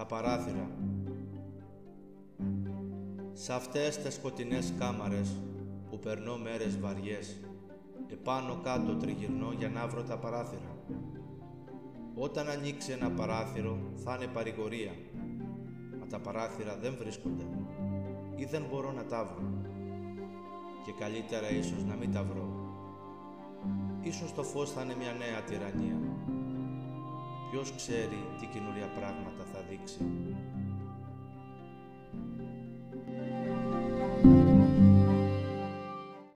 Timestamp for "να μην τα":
21.84-22.22